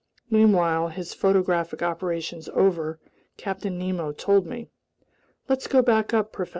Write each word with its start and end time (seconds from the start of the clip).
Meanwhile, 0.31 0.87
his 0.87 1.13
photographic 1.13 1.83
operations 1.83 2.49
over, 2.55 2.99
Captain 3.37 3.77
Nemo 3.77 4.11
told 4.13 4.47
me: 4.47 4.67
"Let's 5.47 5.67
go 5.67 5.83
back 5.83 6.11
up, 6.11 6.31
professor. 6.33 6.49